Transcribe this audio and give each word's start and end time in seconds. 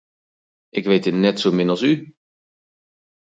Ik 0.69 0.85
weet 0.85 1.03
dit 1.03 1.13
net 1.13 1.39
zomin 1.39 1.69
als 1.69 1.81
u. 1.81 2.15